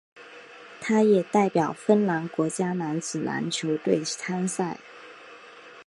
[0.81, 4.79] 他也代表芬兰国家男子篮球队参赛。